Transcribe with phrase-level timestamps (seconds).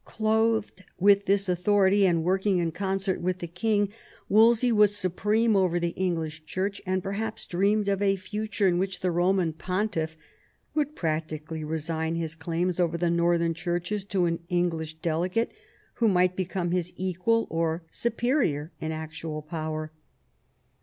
[0.03, 3.89] Clothed with this authority, and working in concert with the king,
[4.29, 9.01] Wolsey was supreme over the English Church, and perhaps dreamed of a future in which
[9.01, 10.17] the Eoman Pontiff
[10.73, 15.51] would practically resign his claims over the northern churches to an English delegate,
[15.93, 19.91] who might become his equal or superior in actual power.